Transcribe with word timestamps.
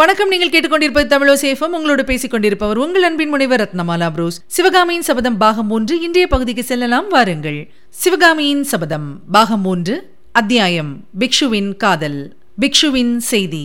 வணக்கம். 0.00 0.32
நீங்கள் 0.32 0.50
கேட்டுக்கொண்டிருப்பது 0.50 1.06
தமிழோ 1.12 1.32
சேஃபம் 1.42 1.72
உங்களோடு 1.76 2.02
பேசிக் 2.08 2.32
கொண்டிருப்பவர் 2.32 2.78
உங்கள் 2.82 3.06
அன்பின் 3.06 3.30
முனைவர் 3.32 3.60
ரத்னமாலா 3.62 4.08
புரூஸ். 4.16 4.36
சிவகாமியின் 4.56 5.06
சபதம் 5.08 5.38
பாகம் 5.42 5.68
மூன்று 5.70 5.94
இன்றைய 6.06 6.26
பகுதிக்கு 6.34 6.62
செல்லலாம். 6.68 7.08
வாருங்கள். 7.14 7.58
சிவகாமியின் 8.02 8.62
சபதம் 8.72 9.08
பாகம் 9.36 9.60
மூன்று 9.60 9.94
அத்தியாயம் 10.40 10.92
பிக்ஷுவின் 11.22 11.72
காதல் 11.82 12.20
பிக்ஷுவின் 12.64 13.12
செய்தி. 13.30 13.64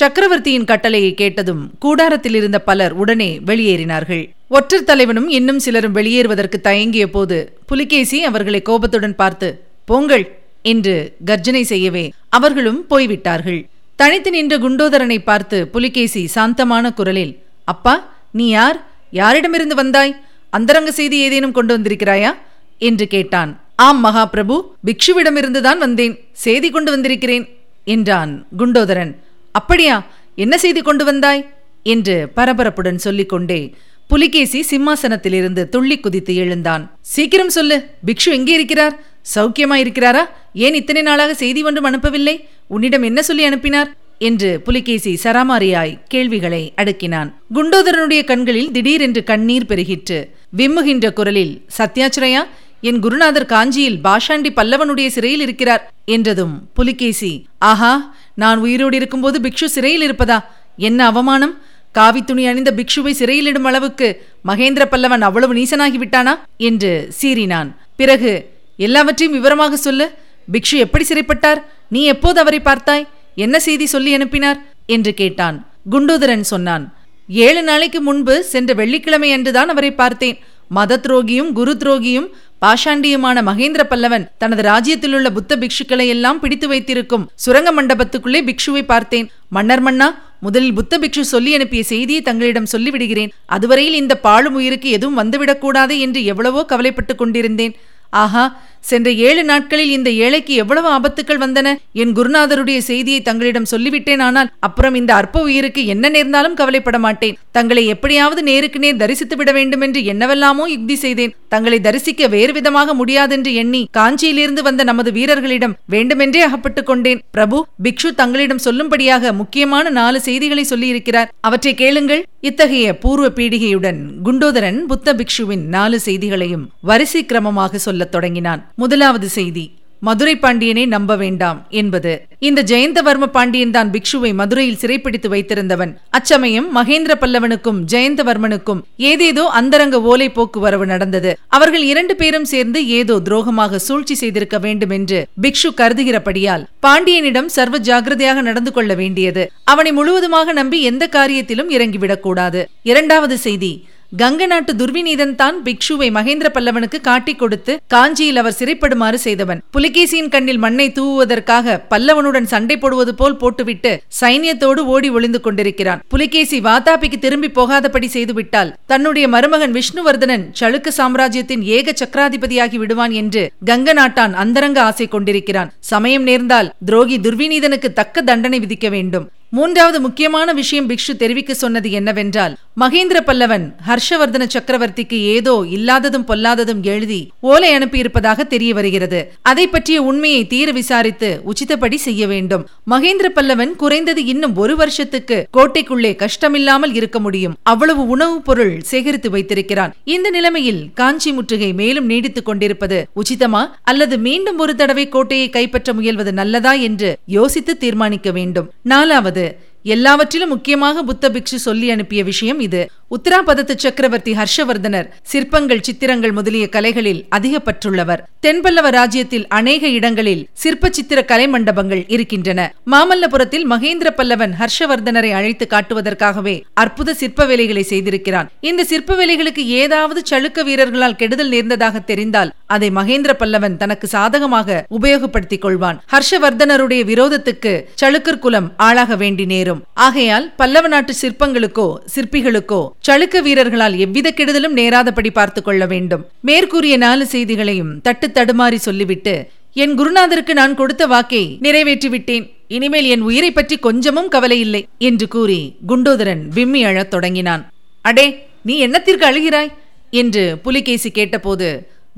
சக்கரவர்த்தியின் 0.00 0.68
கட்டளையை 0.70 1.12
கேட்டதும் 1.22 1.64
கூடாரத்தில் 1.86 2.38
இருந்த 2.40 2.60
பலர் 2.70 2.94
உடனே 3.02 3.30
வெளியேறினார்கள். 3.50 4.24
ஒற்றர் 4.58 4.88
தலைவனும் 4.92 5.28
இன்னும் 5.40 5.62
சிலரும் 5.66 5.98
வெளியேறுவதற்கு 6.00 6.60
தயங்கிய 6.70 7.06
போது 7.18 7.38
புலிகேசி 7.66 8.20
அவர்களை 8.32 8.62
கோபத்துடன் 8.70 9.20
பார்த்து 9.24 9.50
போங்கள் 9.84 10.26
என்று 10.72 10.96
கர்ஜனை 11.30 11.64
செய்யவே 11.74 12.06
அவர்களும் 12.38 12.82
போய்விட்டார்கள். 12.86 13.62
தனித்து 13.96 14.30
நின்ற 14.30 14.58
குண்டோதரனை 14.58 15.18
பார்த்து 15.24 15.68
புலிகேசி 15.68 16.26
சாந்தமான 16.26 16.92
குரலில் 16.92 17.42
அப்பா 17.64 18.12
நீ 18.32 18.48
யார்? 18.48 18.86
யாரிடமிருந்து 19.12 19.74
வந்தாய்? 19.74 20.16
அந்தரங்க 20.50 20.92
செய்தி 20.92 21.18
ஏதேனும் 21.18 21.52
கொண்டு 21.52 21.78
வந்திருக்கிறாயா? 21.78 22.30
என்று 22.78 23.06
கேட்டான். 23.06 23.60
ஆம் 23.76 24.04
மகாபிரபு 24.04 24.56
பிக்ஷுவிடமிருந்துதான் 24.86 25.78
வந்தேன். 25.78 26.14
செய்தி 26.32 26.70
கொண்டு 26.70 26.90
வந்திருக்கிறேன் 26.90 27.48
என்றான் 27.84 28.46
குண்டோதரன். 28.58 29.12
அப்படியா? 29.52 30.06
என்ன 30.34 30.58
செய்தி 30.58 30.82
கொண்டு 30.82 31.04
வந்தாய்? 31.04 31.48
என்று 31.82 32.32
பரபரப்புடன் 32.36 32.96
சொல்லிக்கொண்டே 32.96 33.74
புலிகேசி 34.08 34.64
சிம்மாசனத்திலிருந்து 34.70 35.68
துள்ளி 35.68 35.98
குதித்து 35.98 36.34
எழுந்தான். 36.34 36.96
சீக்கிரம் 37.00 37.48
சொல்லு. 37.48 37.84
பிக்ஷு 38.06 38.30
எங்கே 38.30 38.52
இருக்கிறார்? 38.52 39.02
சௌக்கியமா 39.34 39.76
இருக்கிறாரா? 39.84 40.24
ஏன் 40.52 40.74
இத்தனை 40.74 41.02
நாளாக 41.02 41.34
செய்தி 41.34 41.62
ஒன்றும் 41.62 41.84
அனுப்பவில்லை? 41.84 42.36
உன்னிடம் 42.68 43.02
என்ன 43.02 43.22
சொல்லி 43.22 43.44
அனுப்பினார்? 43.44 43.96
என்று 44.18 44.60
புலிகேசி 44.60 45.20
சராமாரியாய் 45.22 45.98
கேள்விகளை 46.08 46.72
அடுக்கினான். 46.76 47.32
குண்டோதரனுடைய 47.54 48.24
கண்களில் 48.24 48.70
திடீரென்று 48.70 49.24
கண்ணீர் 49.24 49.66
பெருகிற்று. 49.66 50.28
விம்முகின்ற 50.56 51.12
குரலில் 51.12 51.62
சத்யாச்சிரயா 51.78 52.42
என் 52.80 52.98
குருநாதர் 52.98 53.46
காஞ்சியில் 53.46 53.98
பாஷாண்டி 54.04 54.50
பல்லவனுடைய 54.56 55.06
சிறையில் 55.06 55.40
இருக்கிறார் 55.40 55.92
என்றதும் 56.04 56.68
புலிகேசி 56.74 57.46
ஆஹா 57.58 58.14
நான் 58.34 58.58
உயிரோடு 58.58 58.96
இருக்கும்போது 58.96 59.40
பிக்ஷு 59.40 59.64
சிறையில் 59.64 60.12
இருப்பதா? 60.12 60.44
என்ன 60.76 61.06
அவமானம்? 61.06 61.58
காவி 61.92 62.24
துணி 62.24 62.46
அணிந்த 62.46 62.74
பிக்ஷுவை 62.76 63.12
சிறையிலிடும் 63.18 63.68
அளவுக்கு 63.70 64.22
மகேந்திர 64.46 64.84
பல்லவன் 64.90 65.20
அவ்வளவு 65.20 65.54
நீசனாகி 65.54 65.98
விட்டானா 66.02 66.34
என்று 66.56 67.12
சீறினான். 67.22 67.70
பிறகு 67.96 68.32
எல்லாவற்றையும் 68.76 69.36
விவரமாக 69.36 69.76
சொல்லு. 69.76 70.10
பிக்ஷு 70.52 70.76
எப்படி 70.76 71.04
சிறைப்பட்டார்? 71.04 71.62
நீ 71.88 72.04
எப்போது 72.04 72.40
அவரை 72.40 72.60
பார்த்தாய்? 72.60 73.06
என்ன 73.34 73.60
செய்தி 73.60 73.86
சொல்லி 73.86 74.14
அனுப்பினார்? 74.14 74.58
என்று 74.86 75.14
கேட்டான். 75.14 75.66
குண்டோதரன் 75.90 76.40
சொன்னான் 76.40 76.94
ஏழு 77.28 77.62
நாளைக்கு 77.62 78.00
முன்பு 78.00 78.44
சென்ற 78.44 78.74
வெள்ளிக்கிழமை 78.74 79.32
அன்றுதான் 79.32 79.68
அவரை 79.68 79.92
பார்த்தேன். 79.92 80.38
மத 80.68 81.00
துரோகியும் 81.02 81.52
குரு 81.52 81.76
துரோகியும் 81.78 82.28
பாஷாண்டியுமான 82.62 83.38
மகேந்திர 83.42 83.82
பல்லவன் 83.90 84.28
தனது 84.38 84.62
ராஜ்யத்திலுள்ள 84.62 85.30
புத்த 85.30 85.56
பிக்ஷுக்களை 85.56 86.06
எல்லாம் 86.06 86.40
பிடித்து 86.40 86.68
வைத்திருக்கும் 86.68 87.30
சுரங்க 87.34 87.82
மண்டபத்துக்குள்ளே 87.82 88.40
பிக்ஷுவை 88.48 88.82
பார்த்தேன். 88.82 89.30
மன்னர் 89.48 89.80
மன்னா 89.80 90.22
முதலில் 90.40 90.74
புத்த 90.74 90.98
பிக்ஷு 90.98 91.20
சொல்லி 91.20 91.54
அனுப்பிய 91.54 91.82
செய்தியை 91.82 92.22
தங்களிடம் 92.22 92.70
சொல்லிவிடுகிறேன். 92.72 93.32
அதுவரையில் 93.46 93.94
இந்த 93.94 94.14
பாழும் 94.16 94.54
உயிருக்கு 94.54 94.90
எதுவும் 94.90 95.18
வந்துவிடக்கூடாது 95.18 95.98
என்று 95.98 96.24
எவ்வளவோ 96.24 96.64
கவலைப்பட்டுக் 96.68 97.18
கொண்டிருந்தேன். 97.18 97.76
ஆஹா 98.14 98.44
சென்ற 98.84 99.10
ஏழு 99.10 99.44
நாட்களில் 99.44 99.90
இந்த 99.90 100.10
ஏழைக்கு 100.10 100.54
எவ்வளவு 100.54 100.88
ஆபத்துக்கள் 100.88 101.42
வந்தன? 101.44 101.76
என் 101.92 102.12
குருநாதருடைய 102.12 102.78
செய்தியை 102.78 103.22
தங்களிடம் 103.22 103.70
சொல்லிவிட்டேன் 103.70 104.20
ஆனால் 104.20 104.50
அப்புறம் 104.60 104.94
இந்த 104.94 105.14
அற்ப 105.14 105.42
உயிருக்கு 105.42 105.86
என்ன 105.86 106.08
நேர்ந்தாலும் 106.08 106.54
கவலைப்பட 106.54 106.98
மாட்டேன். 106.98 107.38
தங்களை 107.52 107.86
எப்படியாவது 107.86 108.42
நேருக்கு 108.42 108.78
நேர் 108.78 108.96
தரிசித்து 108.96 109.36
விட 109.36 109.52
வேண்டும் 109.52 109.80
என்று 109.80 110.04
என்னவெல்லாமோ 110.04 110.68
யுக்தி 110.68 110.94
செய்தேன். 110.94 111.34
தங்களை 111.48 111.80
தரிசிக்க 111.80 112.26
வேறு 112.26 112.52
விதமாக 112.52 112.94
முடியாதென்று 112.94 113.54
எண்ணி 113.54 113.88
காஞ்சியிலிருந்து 113.96 114.62
வந்த 114.62 114.84
நமது 114.84 115.12
வீரர்களிடம் 115.12 115.76
வேண்டுமென்றே 115.86 116.40
அகப்பட்டுக் 116.40 116.86
கொண்டேன். 116.86 117.22
பிரபு 117.30 117.66
பிக்ஷு 117.84 118.14
தங்களிடம் 118.14 118.64
சொல்லும்படியாக 118.64 119.32
முக்கியமான 119.32 119.90
நாலு 119.90 120.20
செய்திகளை 120.20 120.66
சொல்லியிருக்கிறார். 120.70 121.30
அவற்றை 121.40 121.74
கேளுங்கள். 121.74 122.24
இத்தகைய 122.40 122.98
பூர்வ 122.98 123.28
பீடிகையுடன் 123.28 124.00
குண்டோதரன் 124.24 124.78
புத்த 124.78 125.14
பிக்ஷுவின் 125.14 125.64
நாலு 125.66 126.00
செய்திகளையும் 126.00 126.68
வரிசை 126.80 127.24
கிரமமாக 127.24 127.74
சொல்லத் 127.74 128.12
தொடங்கினான். 128.12 128.72
முதலாவது 128.82 129.28
செய்தி 129.28 129.64
மதுரை 130.06 130.32
பாண்டியனை 130.36 130.82
நம்ப 130.86 131.12
வேண்டாம் 131.16 131.58
என்பது. 131.80 132.10
இந்த 132.38 132.60
ஜெயந்தவர்ம 132.70 133.26
பாண்டியன் 133.26 133.72
தான் 133.76 133.90
பிக்ஷுவை 133.94 134.30
மதுரையில் 134.40 134.80
சிறைப்பிடித்து 134.80 135.28
வைத்திருந்தவன். 135.34 135.92
அச்சமயம் 136.16 136.66
மகேந்திர 136.76 137.12
பல்லவனுக்கும் 137.20 137.78
ஜெயந்தவர்மனுக்கும் 137.92 138.82
ஏதேதோ 139.10 139.44
அந்தரங்க 139.60 140.00
ஓலை 140.10 140.28
போக்குவரவு 140.28 140.86
நடந்தது. 140.86 141.30
அவர்கள் 141.48 141.84
இரண்டு 141.92 142.16
பேரும் 142.16 142.44
சேர்ந்து 142.44 142.82
ஏதோ 142.98 143.16
துரோகமாக 143.28 143.80
சூழ்ச்சி 143.86 144.14
செய்திருக்க 144.14 144.58
வேண்டும் 144.58 144.90
என்று 144.90 145.20
பிக்ஷு 145.42 145.70
கருதுகிறபடியால் 145.80 146.66
பாண்டியனிடம் 146.86 147.50
சர்வ 147.56 147.78
ஜாகிரதையாக 147.78 148.42
நடந்து 148.42 148.72
கொள்ள 148.72 148.94
வேண்டியது. 148.94 149.44
அவனை 149.64 149.92
முழுவதுமாக 149.92 150.52
நம்பி 150.52 150.80
எந்த 150.82 151.06
காரியத்திலும் 151.16 151.72
இறங்கிவிடக்கூடாது. 151.78 152.62
இரண்டாவது 152.82 153.38
செய்தி 153.38 153.72
கங்க 154.12 154.46
நாட்டு 154.46 154.72
துர்விநீதன் 154.80 155.34
தான் 155.34 155.56
பிக்ஷுவை 155.66 156.08
மகேந்திர 156.16 156.48
பல்லவனுக்கு 156.56 156.98
காட்டிக் 157.00 157.38
கொடுத்து 157.38 157.72
காஞ்சியில் 157.94 158.36
அவர் 158.36 158.56
சிறைப்படுமாறு 158.58 159.18
செய்தவன். 159.24 159.62
புலிகேசியின் 159.76 160.30
கண்ணில் 160.34 160.60
மண்ணை 160.64 160.86
தூவுவதற்காக 160.98 161.76
பல்லவனுடன் 161.90 162.48
சண்டை 162.52 162.76
போடுவது 162.76 163.14
போல் 163.14 163.36
போட்டுவிட்டு 163.36 163.92
சைன்யத்தோடு 164.20 164.82
ஓடி 164.94 165.10
ஒளிந்து 165.10 165.40
கொண்டிருக்கிறான். 165.40 166.02
புலிகேசி 166.08 166.60
வாதாபிக்கு 166.60 167.18
திரும்பி 167.18 167.50
போகாதபடி 167.50 168.10
செய்துவிட்டால் 168.16 168.72
தன்னுடைய 168.86 169.28
மருமகன் 169.28 169.76
விஷ்ணுவர்தனன் 169.78 170.46
சளுக்க 170.60 170.88
சாம்ராஜ்யத்தின் 171.00 171.62
ஏக 171.76 171.94
சக்கராதிபதியாகி 172.00 172.76
விடுவான் 172.76 173.10
என்று 173.22 173.44
கங்க 173.70 173.92
நாட்டான் 173.92 174.34
அந்தரங்க 174.34 174.80
ஆசை 174.82 175.08
கொண்டிருக்கிறான். 175.08 175.72
சமயம் 175.92 176.22
நேர்ந்தால் 176.22 176.72
துரோகி 176.84 177.18
துர்விநீதனுக்கு 177.18 177.90
தக்க 177.92 178.22
தண்டனை 178.22 178.60
விதிக்க 178.60 178.88
வேண்டும். 178.90 179.26
மூன்றாவது 179.56 179.98
முக்கியமான 180.00 180.52
விஷயம் 180.52 180.88
பிக்ஷு 180.90 181.12
தெரிவிக்க 181.16 181.54
சொன்னது 181.54 181.88
என்னவென்றால் 181.90 182.54
மகேந்திர 182.80 183.20
பல்லவன் 183.26 183.74
ஹர்ஷவர்தன 183.88 184.48
சக்கரவர்த்திக்கு 184.54 185.12
ஏதோ 185.12 185.66
இல்லாததும் 185.70 186.26
பொல்லாததும் 186.26 186.82
எழுதி 186.82 187.30
ஓலை 187.40 187.76
அனுப்பியிருப்பதாக 187.76 188.46
தெரிய 188.46 188.74
வருகிறது. 188.74 189.32
அதை 189.42 189.68
பற்றிய 189.68 190.02
உண்மையை 190.02 190.46
தீர 190.46 190.70
விசாரித்து 190.70 191.40
உச்சிதப்படி 191.44 191.94
செய்ய 191.94 192.26
வேண்டும். 192.26 192.68
மகேந்திர 192.90 193.28
பல்லவன் 193.34 193.76
குறைந்தது 193.76 194.24
இன்னும் 194.24 194.56
ஒரு 194.56 194.76
வருஷத்துக்கு 194.76 195.48
கோட்டைக்குள்ளே 195.56 196.16
கஷ்டமில்லாமல் 196.16 196.94
இருக்க 196.94 197.20
முடியும். 197.20 197.56
அவ்வளவு 197.62 198.08
உணவுப் 198.08 198.44
பொருள் 198.44 198.80
சேகரித்து 198.80 199.30
வைத்திருக்கிறான். 199.30 199.94
இந்த 200.04 200.30
நிலைமையில் 200.30 200.88
காஞ்சி 200.94 201.32
முற்றுகை 201.32 201.72
மேலும் 201.72 202.10
நீடித்துக் 202.10 202.44
கொண்டிருப்பது 202.44 203.06
உச்சிதமா? 203.16 203.70
அல்லது 203.82 204.18
மீண்டும் 204.18 204.58
ஒரு 204.58 204.74
தடவை 204.74 205.08
கோட்டையை 205.08 205.50
கைப்பற்ற 205.50 205.92
முயல்வது 205.92 206.32
நல்லதா 206.32 206.72
என்று 206.72 207.18
யோசித்து 207.26 207.76
தீர்மானிக்க 207.76 208.30
வேண்டும். 208.30 208.70
நாலாவது 208.82 209.72
எல்லாவற்றிலும் 209.84 210.48
முக்கியமாக 210.48 211.02
புத்த 211.02 211.28
பிக்ஷு 211.28 211.58
சொல்லி 211.66 211.90
அனுப்பிய 211.90 212.24
விஷயம் 212.24 212.60
இது. 212.60 212.90
உத்தராபதத்து 213.10 213.74
சக்கரவர்த்தி 213.76 214.32
ஹர்ஷவர்தனர் 214.32 215.08
சிற்பங்கள் 215.22 215.80
சித்திரங்கள் 215.80 216.32
முதலிய 216.32 216.68
கலைகளில் 216.68 217.26
அதிக 217.28 217.60
பற்றுள்ளவர் 217.64 218.22
தென்பல்லவ 218.46 218.88
ராஜ்யத்தில் 218.90 219.44
அநேக 219.48 219.88
இடங்களில் 219.88 220.48
சிற்ப 220.52 220.88
சித்திர 220.90 221.24
கலை 221.24 221.46
மண்டபங்கள் 221.48 222.04
இருக்கின்றன. 222.08 222.74
மாமல்லபுரத்தில் 222.90 223.66
மகேந்திர 223.72 224.10
பல்லவன் 224.16 224.54
ஹர்ஷவர்தனரை 224.60 225.32
அழைத்து 225.32 225.66
காட்டுவதற்காகவே 225.70 226.56
அற்புத 226.74 227.14
சிற்ப 227.14 227.44
வேலைகளை 227.44 227.84
செய்திருக்கிறான். 227.90 228.50
இந்த 228.60 228.84
சிற்ப 228.84 229.14
வேலைகளுக்கு 229.14 229.64
ஏதாவது 229.82 230.22
சளுக்க 230.30 230.64
வீரர்களால் 230.64 231.16
கெடுதல் 231.16 231.48
நேர்ந்ததாக 231.48 232.00
தெரிந்தால் 232.00 232.52
அதை 232.66 232.90
மகேந்திர 232.90 233.32
பல்லவன் 233.38 233.76
தனக்கு 233.76 234.06
சாதகமாக 234.06 234.86
உபயோகப்படுத்திக் 234.90 235.64
கொள்வான். 235.64 236.00
ஹர்ஷவர்தனருடைய 236.12 237.02
விரோதத்துக்கு 237.12 237.74
சளுக்கர் 238.02 238.38
குலம் 238.38 238.72
ஆளாக 238.76 239.16
வேண்டி 239.16 239.44
நேரும். 239.44 239.73
ஆகையால் 240.06 240.46
பல்லவ 240.56 240.88
நாட்டு 240.88 241.12
சிற்பங்களுக்கோ 241.22 241.88
சிற்பிகளுக்கோ 242.14 242.80
சளுக்க 243.08 243.42
வீரர்களால் 243.42 243.96
எவ்வித 243.98 244.34
கெடுதலும் 244.36 244.78
நேராதபடி 244.80 245.30
பார்த்து 245.30 245.62
கொள்ள 245.62 245.86
வேண்டும். 245.86 246.24
மேற்கூறிய 246.40 246.96
நாலு 246.96 247.26
செய்திகளையும் 247.26 247.92
தட்டு 248.00 248.28
தடுமாறி 248.28 248.80
சொல்லிவிட்டு 248.86 249.34
என் 249.72 249.94
குருநாதருக்கு 249.98 250.52
நான் 250.52 250.74
கொடுத்த 250.74 251.06
வாக்கை 251.06 251.44
நிறைவேற்றிவிட்டேன். 251.62 252.44
இனிமேல் 252.68 253.04
என் 253.04 253.20
உயிரை 253.20 253.52
பற்றி 253.52 253.76
கொஞ்சமும் 253.78 254.28
கவலை 254.28 254.58
இல்லை 254.60 254.82
என்று 254.98 255.28
கூறி 255.28 255.60
குண்டோதரன் 255.88 256.42
விம்மி 256.48 256.84
அழத் 256.84 257.10
தொடங்கினான். 257.10 257.62
அடே 258.02 258.26
நீ 258.62 258.86
என்னத்திற்கு 258.86 259.24
அழுகிறாய்? 259.30 259.72
என்று 260.10 260.42
புலிகேசி 260.62 261.10
கேட்டபோது 261.10 261.68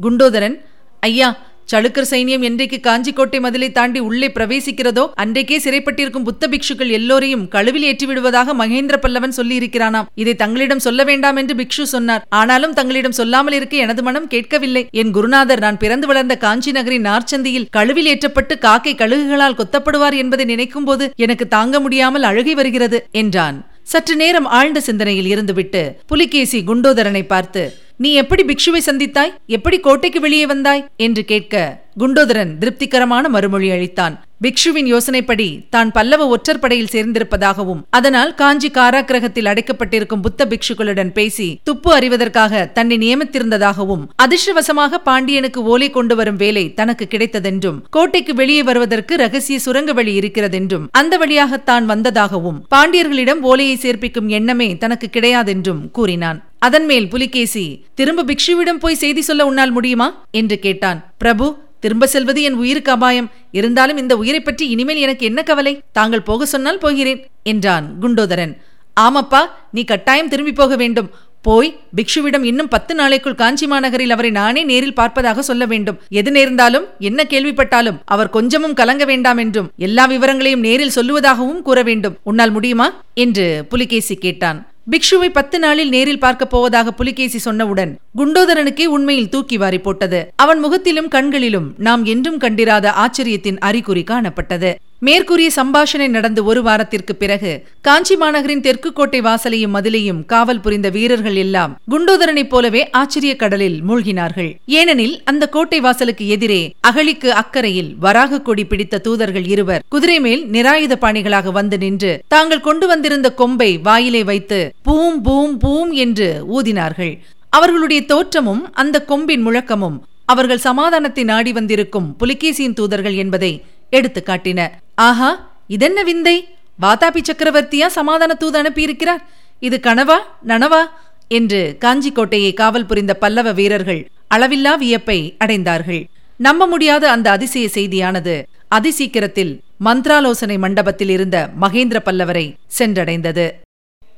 குண்டோதரன் 0.02 0.56
ஐயா 1.00 1.29
சளுக்கர் 1.73 2.09
சைனியம் 2.11 2.45
என்றைக்கு 2.49 2.79
காஞ்சிக்கோட்டை 2.87 3.39
மதிலை 3.45 3.69
தாண்டி 3.79 4.01
உள்ளே 4.09 4.29
பிரவேசிக்கிறதோ 4.35 5.05
அன்றைக்கே 5.23 5.57
சிறைப்பட்டிருக்கும் 5.65 6.27
புத்த 6.29 6.49
பிக்ஷுக்கள் 6.53 6.93
எல்லோரையும் 6.99 7.45
கழுவில் 7.55 7.87
ஏற்றி 7.91 8.07
விடுவதாக 8.11 8.55
மகேந்திர 8.61 8.97
பல்லவன் 9.05 9.37
சொல்லியிருக்கிறானாம். 9.39 10.09
இதை 10.23 10.35
தங்களிடம் 10.43 10.85
சொல்ல 10.87 11.05
வேண்டாம் 11.11 11.39
என்று 11.43 11.55
பிக்ஷு 11.61 11.87
சொன்னார். 11.95 12.25
ஆனாலும் 12.41 12.77
தங்களிடம் 12.79 13.19
சொல்லாமல் 13.21 13.57
இருக்க 13.59 13.77
எனது 13.85 14.03
மனம் 14.09 14.29
கேட்கவில்லை. 14.35 14.83
என் 15.01 15.15
குருநாதர் 15.17 15.65
நான் 15.65 15.81
பிறந்து 15.85 16.09
வளர்ந்த 16.11 16.37
காஞ்சி 16.45 16.73
நகரின் 16.77 17.09
நார்ச்சந்தியில் 17.11 17.69
கழுவில் 17.77 18.11
ஏற்றப்பட்டு 18.12 18.57
காக்கை 18.67 18.95
கழுகுகளால் 19.03 19.59
கொத்தப்படுவார் 19.61 20.19
என்பதை 20.23 20.47
நினைக்கும் 20.53 20.87
போது 20.91 21.07
எனக்கு 21.27 21.47
தாங்க 21.57 21.81
முடியாமல் 21.87 22.29
அழுகை 22.31 22.55
வருகிறது 22.61 23.01
என்றான். 23.23 23.59
சற்று 23.93 24.15
நேரம் 24.21 24.47
ஆழ்ந்த 24.59 24.79
சிந்தனையில் 24.87 25.33
இருந்துவிட்டு 25.33 25.83
புலிகேசி 26.12 26.61
குண்டோதரனை 26.71 27.23
பார்த்து 27.27 27.65
நீ 28.01 28.11
எப்படி 28.13 28.43
பிக்ஷுவை 28.49 28.81
சந்தித்தாய்? 28.87 29.31
எப்படி 29.47 29.77
கோட்டைக்கு 29.81 30.21
வெளியே 30.21 30.47
வந்தாய்? 30.47 30.85
என்று 30.97 31.25
கேட்க 31.25 31.83
குண்டோதரன் 32.01 32.51
திருப்திகரமான 32.59 33.29
மறுமொழி 33.35 33.69
அளித்தான். 33.75 34.15
பிக்ஷுவின் 34.45 34.89
யோசனைப்படி 34.93 35.47
தான் 35.75 35.91
பல்லவ 35.91 36.27
ஒற்றர் 36.27 36.61
படையில் 36.63 36.91
சேர்ந்திருப்பதாகவும் 36.95 37.81
அதனால் 37.91 38.35
காஞ்சி 38.35 38.69
காராக்கிரகத்தில் 38.69 39.49
அடைக்கப்பட்டிருக்கும் 39.53 40.21
புத்த 40.21 40.47
பிக்ஷுக்களுடன் 40.47 41.13
பேசி 41.13 41.61
துப்பு 41.63 41.91
அறிவதற்காக 41.99 42.65
தன்னை 42.73 42.97
நியமித்திருந்ததாகவும் 43.05 44.03
அதிர்ஷ்டவசமாக 44.25 44.99
பாண்டியனுக்கு 44.99 45.63
ஓலை 45.65 45.91
கொண்டு 45.91 46.17
வரும் 46.17 46.37
வேலை 46.37 46.75
தனக்கு 46.75 47.07
கிடைத்ததென்றும் 47.15 47.79
கோட்டைக்கு 47.91 48.35
வெளியே 48.35 48.63
வருவதற்கு 48.63 49.17
ரகசிய 49.17 49.59
சுரங்க 49.59 49.93
வழி 49.93 50.15
இருக்கிறதென்றும் 50.21 50.89
அந்த 50.93 51.17
வழியாக 51.17 51.57
தான் 51.71 51.87
வந்ததாகவும் 51.87 52.61
பாண்டியர்களிடம் 52.75 53.43
ஓலையை 53.43 53.79
சேர்ப்பிக்கும் 53.87 54.29
எண்ணமே 54.29 54.77
தனக்கு 54.77 55.09
கிடையாதென்றும் 55.13 55.83
கூறினான். 55.91 56.41
அதன்மேல் 56.58 57.08
புலிகேசி 57.08 57.85
திரும்ப 57.94 58.25
பிக்ஷுவிடம் 58.25 58.81
போய் 58.81 58.94
செய்தி 58.94 59.20
சொல்ல 59.20 59.47
உன்னால் 59.47 59.70
முடியுமா? 59.70 60.25
என்று 60.31 60.58
கேட்டான். 60.58 61.12
பிரபு 61.19 61.64
திரும்ப 61.81 62.06
செல்வது 62.06 62.43
என் 62.43 62.53
உயிருக்கு 62.53 62.93
அபாயம். 62.93 63.31
இருந்தாலும் 63.50 63.97
இந்த 63.97 64.17
உயிரை 64.17 64.41
பற்றி 64.41 64.69
இனிமேல் 64.69 64.97
எனக்கு 64.97 65.26
என்ன 65.26 65.43
கவலை? 65.43 65.82
தாங்கள் 65.93 66.23
போக 66.23 66.47
சொன்னால் 66.47 66.79
போகிறேன் 66.79 67.26
என்றான் 67.43 67.94
குண்டோதரன். 68.00 68.56
ஆமப்பா 69.00 69.41
நீ 69.73 69.85
கட்டாயம் 69.85 70.29
திரும்பி 70.29 70.53
போக 70.53 70.76
வேண்டும். 70.76 71.11
போய் 71.43 71.76
பிக்ஷுவிடம் 71.97 72.43
இன்னும் 72.43 72.69
பத்து 72.69 72.94
நாளைக்குள் 72.94 73.35
காஞ்சி 73.35 73.67
மாநகரில் 73.67 74.11
அவரை 74.11 74.31
நானே 74.31 74.64
நேரில் 74.64 74.97
பார்ப்பதாக 74.97 75.38
சொல்ல 75.38 75.67
வேண்டும். 75.67 75.99
எது 76.09 76.31
நேர்ந்தாலும் 76.31 76.87
என்ன 76.99 77.26
கேள்விப்பட்டாலும் 77.29 77.99
அவர் 78.05 78.31
கொஞ்சமும் 78.31 78.75
கலங்க 78.75 79.05
வேண்டாம் 79.05 79.37
என்றும் 79.37 79.70
எல்லா 79.76 80.06
விவரங்களையும் 80.06 80.61
நேரில் 80.61 80.97
சொல்லுவதாகவும் 80.97 81.62
கூற 81.62 81.82
வேண்டும். 81.82 82.17
உன்னால் 82.23 82.50
முடியுமா? 82.50 83.02
என்று 83.14 83.64
புலிகேசி 83.69 84.14
கேட்டான். 84.14 84.67
பிக்ஷுவை 84.91 85.29
பத்து 85.29 85.59
நாளில் 85.59 85.88
நேரில் 85.88 86.19
பார்க்கப் 86.19 86.50
போவதாக 86.50 86.93
புலிகேசி 86.93 87.50
சொன்னவுடன் 87.50 87.97
குண்டோதரனுக்கே 88.19 88.85
உண்மையில் 88.85 89.29
தூக்கி 89.29 89.56
வாரி 89.56 89.79
போட்டது. 89.79 90.33
அவன் 90.37 90.59
முகத்திலும் 90.59 91.09
கண்களிலும் 91.09 91.75
நாம் 91.79 92.05
என்றும் 92.05 92.38
கண்டிராத 92.38 92.91
ஆச்சரியத்தின் 92.91 93.59
அறிகுறி 93.59 94.03
காணப்பட்டது. 94.03 94.75
மேற்கூறிய 95.01 95.51
சம்பாஷணை 95.57 96.09
நடந்து 96.09 96.45
ஒரு 96.45 96.63
வாரத்திற்கு 96.63 97.15
பிறகு 97.17 97.51
காஞ்சி 97.81 98.17
மாநகரின் 98.17 98.63
தெற்கு 98.67 98.93
கோட்டை 98.93 99.21
வாசலையும் 99.21 99.75
மதிலையும் 99.77 100.21
காவல் 100.27 100.61
புரிந்த 100.61 100.89
வீரர்கள் 100.89 101.35
எல்லாம் 101.35 101.73
குண்டோதரனைப் 101.91 102.49
போலவே 102.49 102.91
ஆச்சரிய 102.91 103.37
கடலில் 103.37 103.77
மூழ்கினார்கள். 103.89 104.51
ஏனெனில் 104.67 105.23
அந்த 105.25 105.49
கோட்டை 105.49 105.81
வாசலுக்கு 105.81 106.27
எதிரே 106.29 106.75
அகழிக்கு 106.81 107.31
அக்கறையில் 107.43 107.91
வராக 107.99 108.41
கொடி 108.41 108.65
பிடித்த 108.65 108.99
தூதர்கள் 108.99 109.47
இருவர் 109.47 109.85
குதிரை 109.89 110.21
மேல் 110.21 110.43
நிராயுத 110.51 110.97
பாணிகளாக 111.05 111.53
வந்து 111.53 111.79
நின்று 111.79 112.23
தாங்கள் 112.29 112.61
கொண்டு 112.61 112.87
வந்திருந்த 112.87 113.35
கொம்பை 113.35 113.71
வாயிலே 113.79 114.25
வைத்து 114.25 114.61
பூம் 114.83 115.23
பூம் 115.23 115.59
பூம் 115.59 115.91
என்று 115.91 116.31
ஊதினார்கள். 116.59 117.15
அவர்களுடைய 117.51 118.05
தோற்றமும் 118.05 118.73
அந்த 118.73 119.05
கொம்பின் 119.05 119.47
முழக்கமும் 119.47 120.01
அவர்கள் 120.25 120.59
சமாதானத்தை 120.59 121.25
நாடி 121.25 121.53
வந்திருக்கும் 121.53 122.17
புலிகேசியின் 122.21 122.75
தூதர்கள் 122.75 123.15
என்பதை 123.15 123.63
எடுத்து 123.91 124.23
காட்டின 124.23 124.61
ஆஹா 124.99 125.51
இதென்ன 125.69 126.03
விந்தை? 126.03 126.49
வாதாபி 126.83 127.21
சக்கரவர்த்தியா 127.23 127.87
சமாதான 127.87 128.35
தூது 128.35 128.63
அனுப்பியிருக்கிறார்? 128.63 129.23
இது 129.61 129.81
கனவா 129.83 130.19
நனவா? 130.47 130.83
என்று 131.29 131.77
காஞ்சிக்கோட்டையை 131.81 132.55
காவல் 132.55 132.87
புரிந்த 132.87 133.15
பல்லவ 133.15 133.53
வீரர்கள் 133.53 134.09
அளவில்லா 134.35 134.73
வியப்பை 134.79 135.37
அடைந்தார்கள். 135.45 136.05
நம்ப 136.39 136.67
முடியாத 136.67 137.11
அந்த 137.11 137.31
அதிசய 137.31 137.67
செய்தியானது 137.75 138.43
அதிசீக்கிரத்தில் 138.69 139.61
மந்த்ராலோசனை 139.85 140.59
மண்டபத்தில் 140.59 141.09
இருந்த 141.09 141.51
மகேந்திர 141.61 141.99
பல்லவரை 142.05 142.55
சென்றடைந்தது. 142.79 143.47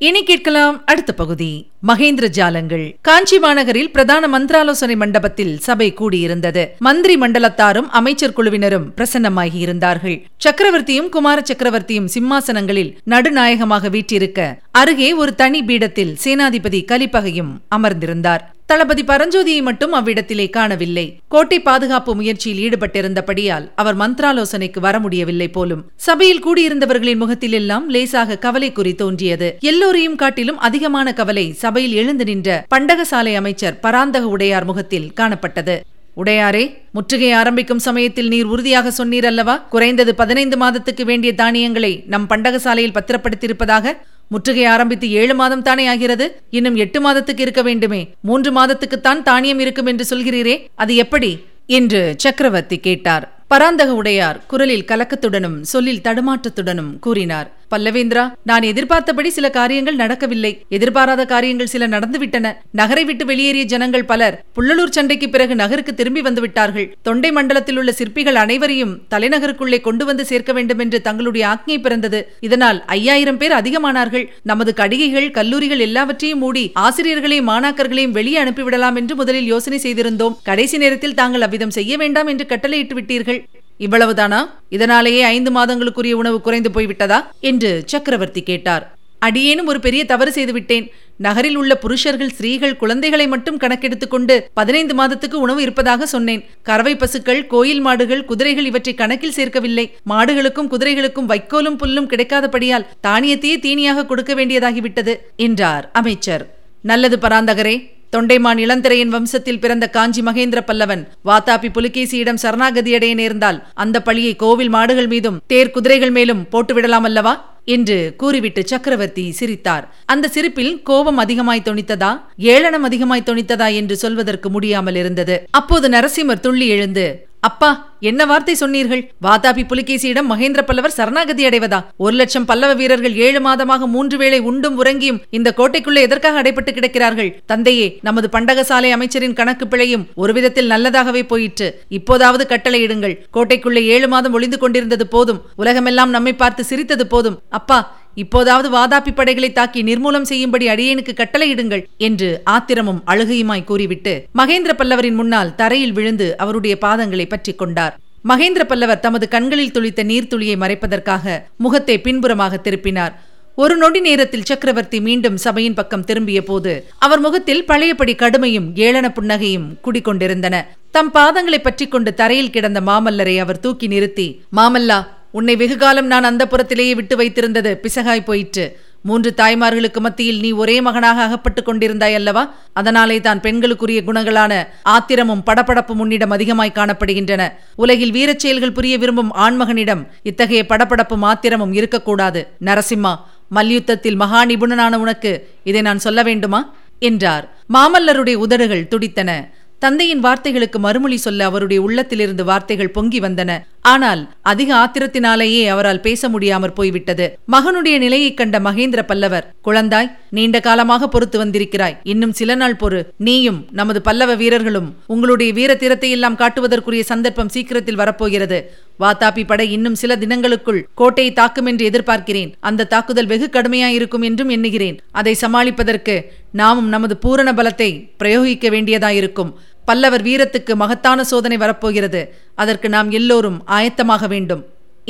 இனி 0.00 0.22
கேட்கலாம் 0.22 0.82
அடுத்த 0.84 1.12
பகுதி. 1.12 1.70
மகேந்திர 1.86 2.26
ஜாலங்கள். 2.36 2.94
காஞ்சி 3.00 3.38
மாநகரில் 3.38 3.90
பிரதான 3.90 4.28
மந்திராலோசனை 4.28 4.96
மண்டபத்தில் 4.96 5.58
சபை 5.58 5.92
கூடியிருந்தது. 5.92 6.68
மந்திரி 6.78 7.16
மண்டலத்தாரும் 7.16 7.88
அமைச்சர் 7.90 8.32
குழுவினரும் 8.32 8.92
பிரசன்னமாகி 8.96 9.54
இருந்தார்கள். 9.54 10.26
சக்கரவர்த்தியும் 10.44 11.08
குமார 11.08 11.42
சக்கரவர்த்தியும் 11.52 12.08
சிம்மாசனங்களில் 12.14 12.96
நடுநாயகமாக 13.04 13.88
வீற்றிருக்க 13.88 14.58
அருகே 14.70 15.12
ஒரு 15.12 15.34
தனி 15.34 15.62
பீடத்தில் 15.62 16.16
சேனாதிபதி 16.24 16.84
கலிப்பகையும் 16.84 17.52
அமர்ந்திருந்தார். 17.76 18.40
தளபதி 18.70 19.02
பரஞ்சோதியை 19.02 19.60
மட்டும் 19.62 19.92
அவ்விடத்திலே 19.92 20.50
காணவில்லை. 20.50 21.04
கோட்டை 21.28 21.60
பாதுகாப்பு 21.60 22.14
முயற்சியில் 22.14 22.60
ஈடுபட்டிருந்தபடியால் 22.64 23.66
அவர் 23.74 23.96
மந்திராலோசனைக்கு 23.96 24.80
வர 24.80 24.98
முடியவில்லை 24.98 25.48
போலும். 25.48 25.84
சபையில் 25.96 26.42
கூடியிருந்தவர்களின் 26.46 27.22
முகத்திலெல்லாம் 27.22 27.86
லேசாக 27.86 28.38
கவலை 28.38 28.72
குறி 28.72 28.94
தோன்றியது. 28.94 29.56
எல்லோரையும் 29.60 30.16
காட்டிலும் 30.16 30.58
அதிகமான 30.58 31.12
கவலை 31.12 31.52
சபையில் 31.52 31.92
எழுந்து 31.92 32.24
நின்ற 32.24 32.66
பண்டகசாலை 32.74 33.34
அமைச்சர் 33.34 33.80
பராந்தக 33.80 34.26
உடையார் 34.26 34.64
முகத்தில் 34.64 35.12
காணப்பட்டது. 35.20 35.76
உடையாரே 36.16 36.62
முற்றுகை 36.92 37.32
ஆரம்பிக்கும் 37.32 37.78
சமயத்தில் 37.78 38.28
நீர் 38.28 38.44
உறுதியாக 38.44 38.92
சொன்னீர் 38.98 39.26
அல்லவா? 39.26 39.56
குறைந்தது 39.56 40.14
பதினைந்து 40.14 40.56
மாதத்துக்கு 40.56 41.04
வேண்டிய 41.04 41.34
தானியங்களை 41.34 41.92
நம் 42.06 42.28
பண்டகசாலையில் 42.30 42.96
பத்திரப்படுத்தியிருப்பதாக 42.98 43.96
முற்றுகை 44.28 44.64
ஆரம்பித்து 44.64 45.10
ஏழு 45.10 45.34
மாதம் 45.34 45.62
தானே 45.62 45.86
ஆகிறது? 45.86 46.42
இன்னும் 46.50 46.74
எட்டு 46.74 47.00
மாதத்துக்கு 47.00 47.42
இருக்க 47.42 47.62
வேண்டுமே. 47.62 48.14
மூன்று 48.20 48.52
மாதத்துக்குத்தான் 48.52 49.22
தானியம் 49.22 49.58
இருக்கும் 49.58 49.86
என்று 49.86 50.16
சொல்கிறீரே? 50.16 50.66
அது 50.74 50.96
எப்படி? 50.96 51.44
என்று 51.66 52.14
சக்கரவர்த்தி 52.16 52.78
கேட்டார். 52.78 53.36
பராந்தக 53.48 53.94
உடையார் 53.94 54.46
குரலில் 54.46 54.84
கலக்கத்துடனும் 54.84 55.60
சொல்லில் 55.60 56.00
தடுமாற்றத்துடனும் 56.04 56.98
கூறினார். 57.00 57.57
பல்லவேந்திரா 57.72 58.24
நான் 58.50 58.66
எதிர்பார்த்தபடி 58.70 59.30
சில 59.36 59.46
காரியங்கள் 59.58 60.00
நடக்கவில்லை. 60.02 60.52
எதிர்பாராத 60.76 61.22
காரியங்கள் 61.32 61.72
சில 61.74 61.86
நடந்துவிட்டன. 61.94 62.52
நகரை 62.80 63.04
விட்டு 63.04 63.24
வெளியேறிய 63.30 63.64
ஜனங்கள் 63.72 64.06
பலர் 64.12 64.36
புள்ளலூர் 64.56 64.94
சண்டைக்கு 64.96 65.28
பிறகு 65.34 65.54
நகருக்கு 65.62 65.94
திரும்பி 65.94 66.22
வந்துவிட்டார்கள். 66.28 66.88
தொண்டை 67.08 67.32
மண்டலத்தில் 67.38 67.80
உள்ள 67.82 67.92
சிற்பிகள் 68.00 68.40
அனைவரையும் 68.44 68.94
தலைநகருக்குள்ளே 69.14 69.80
கொண்டு 69.80 70.04
வந்து 70.04 70.26
சேர்க்க 70.30 70.52
வேண்டும் 70.58 70.82
என்று 70.86 71.00
தங்களுடைய 71.08 71.44
ஆக்ஞை 71.52 71.78
பிறந்தது. 71.86 72.22
இதனால் 72.48 72.80
ஐயாயிரம் 72.98 73.40
பேர் 73.42 73.56
அதிகமானார்கள். 73.60 74.26
நமது 74.52 74.74
கடிகைகள் 74.74 75.30
கல்லூரிகள் 75.38 75.84
எல்லாவற்றையும் 75.88 76.42
மூடி 76.44 76.64
ஆசிரியர்களையும் 76.86 77.50
மாணாக்கர்களையும் 77.52 78.16
வெளியே 78.18 78.40
அனுப்பிவிடலாம் 78.44 78.98
என்று 79.02 79.16
முதலில் 79.22 79.50
யோசனை 79.54 79.80
செய்திருந்தோம். 79.86 80.36
கடைசி 80.50 80.76
நேரத்தில் 80.84 81.18
தாங்கள் 81.22 81.46
அவ்விதம் 81.48 81.76
செய்ய 81.78 81.96
வேண்டாம் 81.96 82.30
என்று 82.34 82.46
கட்டளையிட்டு 82.46 82.96
விட்டீர்கள். 83.00 83.40
இவ்வளவுதானா? 83.78 84.50
இதனாலேயே 84.68 85.22
ஐந்து 85.22 85.50
மாதங்களுக்குரிய 85.50 86.12
உணவு 86.12 86.40
குறைந்து 86.40 86.70
போய்விட்டதா? 86.70 87.24
என்று 87.40 87.82
சக்கரவர்த்தி 87.86 88.42
கேட்டார். 88.42 88.96
அடியேனும் 89.18 89.66
ஒரு 89.66 89.80
பெரிய 89.80 90.04
தவறு 90.04 90.32
செய்துவிட்டேன் 90.32 90.90
நகரில் 91.16 91.56
உள்ள 91.56 91.76
புருஷர்கள் 91.76 92.30
ஸ்திரீகள் 92.30 92.76
குழந்தைகளை 92.76 93.28
மட்டும் 93.28 93.56
கணக்கெடுத்துக் 93.56 94.10
கொண்டு 94.10 94.50
பதினைந்து 94.54 94.94
மாதத்துக்கு 94.94 95.40
உணவு 95.40 95.62
இருப்பதாக 95.62 96.06
சொன்னேன். 96.06 96.44
கறவை 96.62 96.96
பசுக்கள் 96.96 97.46
கோயில் 97.46 97.80
மாடுகள் 97.80 98.24
குதிரைகள் 98.24 98.64
இவற்றை 98.64 98.94
கணக்கில் 98.94 99.34
சேர்க்கவில்லை. 99.36 99.92
மாடுகளுக்கும் 100.10 100.66
குதிரைகளுக்கும் 100.66 101.28
வைக்கோலும் 101.28 101.76
புல்லும் 101.76 102.08
கிடைக்காதபடியால் 102.08 102.86
தானியத்தையே 103.06 103.58
தீனியாக 103.58 104.06
கொடுக்க 104.06 104.34
வேண்டியதாகிவிட்டது 104.34 105.16
என்றார் 105.36 105.90
அமைச்சர். 105.92 106.54
நல்லது 106.82 107.18
பராந்தகரே 107.18 107.96
தொண்டைமான் 108.16 108.58
இளந்திரையின் 108.58 109.14
வம்சத்தில் 109.14 109.58
பிறந்த 109.58 109.88
காஞ்சி 109.88 110.22
மகேந்திர 110.22 110.60
பல்லவன் 110.66 111.08
வாத்தாபி 111.24 111.68
புலிகேசியிடம் 111.74 112.38
சரணாகதியடைய 112.42 113.14
நேர்ந்தால் 113.14 113.66
அந்த 113.74 114.02
பழியை 114.02 114.36
கோவில் 114.36 114.68
மாடுகள் 114.68 115.06
மீதும் 115.06 115.40
தேர் 115.46 115.70
குதிரைகள் 115.70 116.10
மேலும் 116.10 116.46
போட்டுவிடலாம் 116.52 117.00
அல்லவா? 117.00 117.56
என்று 117.64 118.14
கூறிவிட்டு 118.16 118.66
சக்கரவர்த்தி 118.66 119.32
சிரித்தார். 119.32 119.94
அந்த 120.06 120.28
சிரிப்பில் 120.28 120.82
கோபம் 120.82 121.16
அதிகமாய் 121.16 121.62
தொனித்ததா? 121.64 122.20
ஏளனம் 122.36 122.82
அதிகமாய் 122.82 123.22
தொனித்ததா 123.26 123.74
என்று 123.74 123.96
சொல்வதற்கு 123.96 124.50
முடியாமல் 124.50 124.94
இருந்தது. 124.94 125.46
அப்போது 125.50 125.88
நரசிம்மர் 125.88 126.40
துள்ளி 126.40 126.68
எழுந்து 126.68 127.27
அப்பா 127.40 127.96
என்ன 128.00 128.26
வார்த்தை 128.26 128.54
சொன்னீர்கள்? 128.54 129.12
வாதாபி 129.22 129.62
புலிகேசியிடம் 129.70 130.28
மகேந்திர 130.30 130.62
பல்லவர் 130.62 130.94
சரணாகதி 130.96 131.46
அடைவதா? 131.46 131.84
ஒரு 131.96 132.16
லட்சம் 132.16 132.44
பல்லவ 132.44 132.74
வீரர்கள் 132.74 133.14
ஏழு 133.14 133.40
மாதமாக 133.40 133.86
மூன்று 133.86 134.16
வேளை 134.18 134.40
உண்டும் 134.40 134.78
உறங்கியும் 134.80 135.20
இந்த 135.30 135.54
கோட்டைக்குள்ளே 135.56 136.00
எதற்காக 136.06 136.42
அடைப்பட்டு 136.42 136.72
கிடக்கிறார்கள்? 136.72 137.34
தந்தையே 137.46 137.98
நமது 138.02 138.28
பண்டகசாலை 138.32 138.90
அமைச்சரின் 138.90 139.32
கணக்கு 139.32 139.68
பிழையும் 139.68 140.06
ஒரு 140.14 140.32
விதத்தில் 140.32 140.70
நல்லதாகவே 140.70 141.22
போயிற்று. 141.22 141.82
இப்போதாவது 141.88 142.46
கட்டளையிடுங்கள் 142.50 143.18
கோட்டைக்குள்ளே 143.32 143.84
ஏழு 143.84 144.08
மாதம் 144.08 144.32
ஒளிந்து 144.32 144.58
கொண்டிருந்தது 144.58 145.06
போதும். 145.06 145.42
உலகமெல்லாம் 145.56 146.10
நம்மை 146.10 146.32
பார்த்து 146.32 146.64
சிரித்தது 146.64 147.06
போதும். 147.06 147.38
அப்பா 147.48 147.97
இப்போதாவது 148.22 148.68
வாதாபி 148.76 149.12
படைகளை 149.12 149.50
தாக்கி 149.52 149.80
நிர்மூலம் 149.82 150.28
செய்யும்படி 150.30 150.66
அடியேனுக்கு 150.68 151.12
கட்டளையிடுங்கள் 151.14 151.84
என்று 152.08 152.28
ஆத்திரமும் 152.54 153.00
அழுகையுமாய் 153.12 153.68
கூறிவிட்டு 153.70 154.14
மகேந்திர 154.40 154.74
பல்லவரின் 154.80 155.18
முன்னால் 155.20 155.54
தரையில் 155.60 155.96
விழுந்து 155.98 156.28
அவருடைய 156.36 156.74
பாதங்களை 156.84 157.26
பற்றிக் 157.28 157.60
கொண்டார். 157.60 157.94
மகேந்திர 158.28 158.62
பல்லவர் 158.66 159.04
தமது 159.06 159.26
கண்களில் 159.28 159.74
துளித்த 159.76 160.02
நீர்த்துளியை 160.04 160.56
மறைப்பதற்காக 160.62 161.36
முகத்தை 161.56 161.96
பின்புறமாக 162.06 162.60
திருப்பினார். 162.66 163.12
ஒரு 163.58 163.74
நொடி 163.76 164.00
நேரத்தில் 164.00 164.46
சக்கரவர்த்தி 164.48 164.98
மீண்டும் 165.06 165.38
சபையின் 165.44 165.76
பக்கம் 165.78 166.04
திரும்பிய 166.08 166.40
போது 166.42 166.72
அவர் 166.98 167.22
முகத்தில் 167.24 167.64
பழையபடி 167.64 168.14
கடுமையும் 168.14 168.68
ஏளன 168.86 169.06
புன்னகையும் 169.16 169.68
குடிக்கொண்டிருந்தன 169.84 170.56
தம் 170.96 171.10
பாதங்களை 171.16 171.60
பற்றி 171.62 171.86
கொண்டு 171.88 172.10
தரையில் 172.14 172.52
கிடந்த 172.56 172.80
மாமல்லரை 172.80 173.34
அவர் 173.44 173.60
தூக்கி 173.60 173.86
நிறுத்தி 173.86 174.26
மாமல்லா 174.56 174.98
உன்னை 175.30 175.56
வெகுகாலம் 175.56 176.06
நான் 176.06 176.24
அந்த 176.24 176.46
புறத்திலேயே 176.46 176.94
விட்டு 176.94 177.16
வைத்திருந்தது. 177.16 177.74
பிசகாய் 177.74 178.24
போயிற்று. 178.24 178.80
மூன்று 179.02 179.34
தாய்மார்களுக்கு 179.36 179.98
மத்தியில் 179.98 180.40
நீ 180.40 180.50
ஒரே 180.50 180.80
மகனாக 180.80 181.22
அகப்பட்டுக் 181.22 181.68
கொண்டிருந்தாய் 181.68 182.14
அல்லவா? 182.14 182.54
அதனாலே 182.72 183.20
தான் 183.20 183.40
பெண்களுக்குரிய 183.40 184.02
குணங்களான 184.06 184.66
ஆத்திரமும் 184.82 185.42
படபடப்பும் 185.46 185.98
உன்னிடம் 185.98 186.30
அதிகமாய் 186.30 186.72
காணப்படுகின்றன. 186.74 187.48
உலகில் 187.74 188.10
வீரச் 188.10 188.38
செயல்கள் 188.38 188.72
புரிய 188.72 188.98
விரும்பும் 188.98 189.34
ஆண்மகனிடம் 189.34 190.06
இத்தகைய 190.22 190.66
படபடப்பும் 190.68 191.22
ஆத்திரமும் 191.22 191.72
இருக்கக்கூடாது. 191.72 192.48
நரசிம்மா 192.64 193.16
மல்யுத்தத்தில் 193.48 194.16
மகா 194.16 194.44
நிபுணனான 194.44 194.94
உனக்கு 194.94 195.48
இதை 195.64 195.80
நான் 195.80 195.98
சொல்ல 195.98 196.22
வேண்டுமா? 196.22 196.74
என்றார். 196.98 197.56
மாமல்லருடைய 197.74 198.34
உதடுகள் 198.34 198.88
துடித்தன. 198.88 199.50
தந்தையின் 199.78 200.24
வார்த்தைகளுக்கு 200.24 200.78
மறுமொழி 200.78 201.16
சொல்ல 201.16 201.44
அவருடைய 201.44 201.82
உள்ளத்திலிருந்து 201.82 202.44
வார்த்தைகள் 202.44 202.90
பொங்கி 202.90 203.20
வந்தன. 203.20 203.58
ஆனால் 203.80 204.32
அதிக 204.42 204.74
ஆத்திரத்தினாலேயே 204.74 205.66
அவரால் 205.66 206.00
பேச 206.00 206.28
முடியாமற் 206.28 206.74
போய்விட்டது. 206.74 207.38
மகனுடைய 207.52 207.98
நிலையைக் 207.98 208.36
கண்ட 208.36 208.58
மகேந்திர 208.58 209.02
பல்லவர் 209.02 209.54
குழந்தாய் 209.64 210.10
நீண்ட 210.30 210.60
காலமாக 210.60 211.08
பொறுத்து 211.08 211.44
வந்திருக்கிறாய். 211.44 211.98
இன்னும் 212.02 212.32
சில 212.32 212.54
நாள் 212.54 212.76
பொறு. 212.80 213.02
நீயும் 213.16 213.66
நமது 213.72 214.02
பல்லவ 214.02 214.34
வீரர்களும் 214.34 214.96
உங்களுடைய 215.06 215.52
வீர 215.52 215.74
திறத்தை 215.74 216.10
எல்லாம் 216.10 216.36
காட்டுவதற்குரிய 216.36 217.00
சந்தர்ப்பம் 217.00 217.48
சீக்கிரத்தில் 217.48 217.94
வரப்போகிறது. 217.94 218.76
வாத்தாபி 219.00 219.46
படை 219.46 219.72
இன்னும் 219.72 219.94
சில 219.94 220.16
தினங்களுக்குள் 220.16 220.86
கோட்டையை 220.94 221.32
தாக்கும் 221.32 221.66
என்று 221.66 221.90
எதிர்பார்க்கிறேன். 221.90 222.52
அந்த 222.60 222.84
தாக்குதல் 222.84 223.26
வெகு 223.26 223.48
கடுமையாயிருக்கும் 223.52 224.22
என்றும் 224.22 224.48
எண்ணுகிறேன். 224.48 225.00
அதை 225.10 225.36
சமாளிப்பதற்கு 225.40 226.22
நாமும் 226.52 226.88
நமது 226.88 227.16
பூரண 227.16 227.52
பலத்தை 227.52 228.10
பிரயோகிக்க 228.18 228.70
வேண்டியதாயிருக்கும். 228.70 229.52
பல்லவர் 229.88 230.24
வீரத்துக்கு 230.28 230.72
மகத்தான 230.82 231.24
சோதனை 231.32 231.56
வரப்போகிறது. 231.64 232.22
அதற்கு 232.62 232.88
நாம் 232.96 233.10
எல்லோரும் 233.18 233.58
ஆயத்தமாக 233.78 234.26
வேண்டும் 234.34 234.62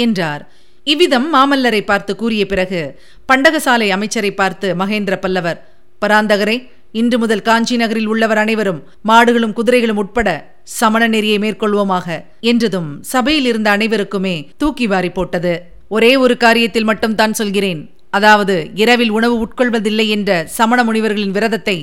என்றார். 0.04 0.42
இவ்விதம் 0.92 1.28
மாமல்லரை 1.34 1.80
பார்த்து 1.90 2.12
கூறிய 2.20 2.42
பிறகு 2.52 2.80
பண்டகசாலை 3.30 3.88
அமைச்சரை 3.96 4.32
பார்த்து 4.40 4.68
மகேந்திர 4.82 5.14
பல்லவர் 5.24 5.58
பராந்தகரே 6.02 6.56
இன்று 6.98 7.16
முதல் 7.22 7.42
காஞ்சி 7.48 7.76
நகரில் 7.80 8.08
உள்ளவர் 8.12 8.40
அனைவரும் 8.42 8.78
மாடுகளும் 9.08 9.54
குதிரைகளும் 9.58 10.00
உட்பட 10.02 10.28
சமண 10.78 11.02
நெறியை 11.14 11.38
மேற்கொள்வோமாக 11.42 12.06
என்றதும் 12.50 12.88
சபையில் 13.12 13.48
இருந்த 13.50 13.68
அனைவருக்குமே 13.76 14.36
தூக்கி 14.62 14.86
வாரி 14.92 15.10
போட்டது. 15.18 15.52
ஒரே 15.96 16.12
ஒரு 16.24 16.34
காரியத்தில் 16.44 16.88
மட்டும் 16.90 17.16
தான் 17.20 17.36
சொல்கிறேன். 17.40 17.80
அதாவது 18.18 18.54
இரவில் 18.82 19.12
உணவு 19.18 19.36
உட்கொள்வதில்லை 19.44 20.06
என்ற 20.16 20.40
சமண 20.58 20.78
முனிவர்களின் 20.88 21.36
விரதத்தை 21.36 21.76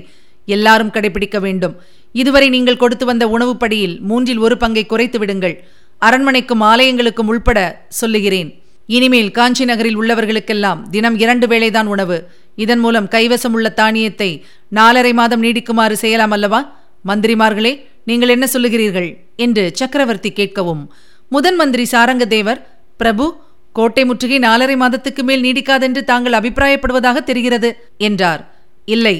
எல்லாரும் 0.55 0.93
கடைபிடிக்க 0.95 1.37
வேண்டும். 1.45 1.75
இதுவரை 2.19 2.47
நீங்கள் 2.55 2.81
கொடுத்து 2.83 3.05
வந்த 3.09 3.25
உணவுப்படியில் 3.35 3.95
மூன்றில் 4.09 4.43
ஒரு 4.45 4.55
பங்கை 4.61 4.83
குறைத்து 4.85 5.19
விடுங்கள். 5.21 5.55
அரண்மனைக்கும் 6.01 6.63
ஆலயங்களுக்கும் 6.71 7.29
உள்பட 7.31 7.59
சொல்லுகிறேன். 7.99 8.49
இனிமேல் 8.95 9.31
காஞ்சி 9.37 9.63
நகரில் 9.69 9.99
உள்ளவர்களுக்கெல்லாம் 10.01 10.81
தினம் 10.93 11.17
இரண்டு 11.23 11.45
வேளைதான் 11.51 11.89
உணவு. 11.93 12.17
இதன் 12.63 12.81
மூலம் 12.83 13.07
கைவசம் 13.15 13.55
உள்ள 13.57 13.69
தானியத்தை 13.79 14.29
நாலரை 14.71 15.13
மாதம் 15.19 15.43
நீடிக்குமாறு 15.45 15.95
செய்யலாம் 16.03 16.33
அல்லவா? 16.35 16.61
மந்திரிமார்களே 17.09 17.73
நீங்கள் 18.09 18.33
என்ன 18.35 18.45
சொல்லுகிறீர்கள்? 18.53 19.09
என்று 19.45 19.63
சக்கரவர்த்தி 19.79 20.31
கேட்கவும் 20.39 20.83
முதன் 21.29 21.57
மந்திரி 21.61 21.85
சாரங்கதேவர் 21.91 22.59
பிரபு 23.01 23.25
கோட்டை 23.77 24.03
முற்றுகை 24.05 24.37
நாலரை 24.39 24.75
மாதத்துக்கு 24.81 25.21
மேல் 25.23 25.45
நீடிக்காதென்று 25.45 26.01
தாங்கள் 26.11 26.37
அபிப்பிராயப்படுவதாக 26.39 27.23
தெரிகிறது 27.29 27.69
என்றார். 28.07 28.41
இல்லை 28.95 29.15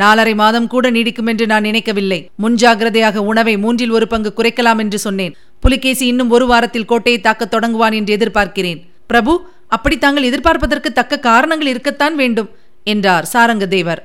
நாலரை 0.00 0.34
மாதம் 0.34 0.66
கூட 0.66 0.90
நீடிக்கும் 0.90 1.26
என்று 1.26 1.46
நான் 1.46 1.62
நினைக்கவில்லை. 1.62 2.30
முன்ஜாகிரதையாக 2.42 3.16
உணவை 3.16 3.58
மூன்றில் 3.58 3.90
ஒரு 3.90 4.06
பங்கு 4.06 4.32
குறைக்கலாம் 4.36 4.78
என்று 4.78 4.98
சொன்னேன். 4.98 5.36
புலிகேசி 5.60 6.06
இன்னும் 6.06 6.30
ஒரு 6.30 6.46
வாரத்தில் 6.46 6.84
கோட்டையை 6.84 7.20
தாக்க 7.20 7.44
தொடங்குவான் 7.44 7.92
என்று 7.92 8.16
எதிர்பார்க்கிறேன். 8.16 8.80
பிரபு 9.06 9.32
அப்படி 9.68 9.98
தாங்கள் 9.98 10.28
எதிர்பார்ப்பதற்கு 10.30 10.92
தக்க 10.92 11.18
காரணங்கள் 11.18 11.66
இருக்கத்தான் 11.66 12.16
வேண்டும் 12.16 12.50
என்றார் 12.84 13.28
சாரங்கதேவர். 13.32 14.02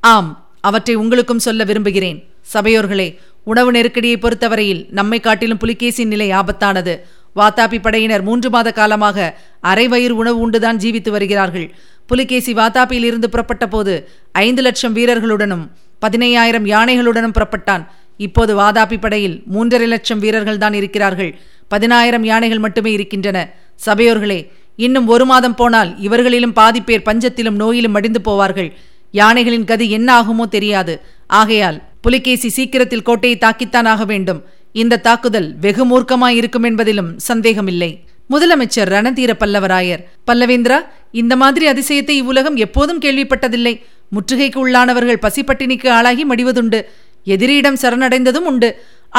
ஆம் 0.00 0.30
அவற்றை 0.60 0.94
உங்களுக்கும் 0.94 1.38
சொல்ல 1.38 1.64
விரும்புகிறேன். 1.64 2.18
சபையோர்களே 2.54 3.08
உணவு 3.44 3.70
நெருக்கடியை 3.70 4.16
பொறுத்தவரையில் 4.16 4.86
நம்மை 4.90 5.20
காட்டிலும் 5.20 5.60
புலிகேசின் 5.64 6.08
நிலை 6.08 6.30
ஆபத்தானது. 6.30 6.94
வாத்தாபி 7.36 7.78
படையினர் 7.82 8.22
மூன்று 8.22 8.48
மாத 8.50 8.68
காலமாக 8.72 9.18
அரை 9.60 9.88
வயிறு 9.88 10.14
உணவு 10.16 10.38
உண்டுதான் 10.44 10.80
ஜீவித்து 10.82 11.10
வருகிறார்கள். 11.10 11.66
புலிகேசி 12.06 12.52
வாதாபியிலிருந்து 12.54 13.04
இருந்து 13.04 13.30
புறப்பட்ட 13.30 13.68
போது 13.68 14.08
ஐந்து 14.32 14.62
லட்சம் 14.62 14.94
வீரர்களுடனும் 14.94 15.70
பதினையாயிரம் 16.06 16.66
யானைகளுடனும் 16.74 17.36
புறப்பட்டான். 17.38 17.84
இப்போது 18.16 18.56
வாதாபி 18.56 19.00
படையில் 19.00 19.42
மூன்றரை 19.52 19.86
லட்சம் 19.86 20.18
வீரர்கள் 20.18 20.58
தான் 20.58 20.72
இருக்கிறார்கள். 20.72 21.38
பதினாயிரம் 21.68 22.24
யானைகள் 22.24 22.58
மட்டுமே 22.58 22.92
இருக்கின்றன. 22.92 23.54
சபையோர்களே 23.86 24.48
இன்னும் 24.76 25.06
ஒரு 25.06 25.24
மாதம் 25.24 25.54
போனால் 25.54 25.98
இவர்களிலும் 25.98 26.52
பாதி 26.52 26.80
பேர் 26.80 27.06
பஞ்சத்திலும் 27.06 27.60
நோயிலும் 27.62 27.90
மடிந்து 27.90 28.20
போவார்கள். 28.24 28.72
யானைகளின் 29.10 29.64
கதி 29.64 29.90
என்ன 29.90 30.22
ஆகுமோ 30.22 30.48
தெரியாது. 30.48 31.00
ஆகையால் 31.26 31.82
புலிகேசி 32.00 32.48
சீக்கிரத்தில் 32.48 33.02
கோட்டையை 33.02 33.38
தாக்கித்தான் 33.38 33.88
ஆக 33.88 34.04
வேண்டும். 34.04 34.44
இந்த 34.72 34.96
தாக்குதல் 34.96 35.56
வெகு 35.58 35.84
மூர்க்கமாய் 35.90 36.38
இருக்கும் 36.40 36.64
என்பதிலும் 36.64 37.16
சந்தேகமில்லை. 37.16 38.04
முதலமைச்சர் 38.32 38.90
ரணதீர 38.94 39.30
பல்லவராயர். 39.42 40.02
பல்லவேந்திரா 40.28 40.78
இந்த 41.20 41.34
மாதிரி 41.42 41.64
அதிசயத்தை 41.72 42.14
இவ்வுலகம் 42.22 42.58
எப்போதும் 42.66 43.00
கேள்விப்பட்டதில்லை. 43.04 43.74
முற்றுகைக்கு 44.16 44.58
உள்ளானவர்கள் 44.64 45.22
பசிப்பட்டினிக்கு 45.24 45.88
ஆளாகி 45.98 46.24
மடிவதுண்டு. 46.30 46.80
எதிரியிடம் 47.26 47.80
சரணடைந்ததும் 47.82 48.48
உண்டு. 48.50 48.70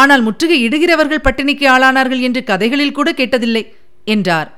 ஆனால் 0.02 0.24
முற்றுகை 0.28 0.58
இடுகிறவர்கள் 0.68 1.26
பட்டினிக்கு 1.28 1.66
ஆளானார்கள் 1.74 2.24
என்று 2.28 2.42
கதைகளில் 2.44 2.96
கூட 2.98 3.10
கேட்டதில்லை 3.20 3.64
என்றார். 4.14 4.50